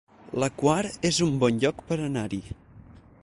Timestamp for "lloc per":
1.65-1.99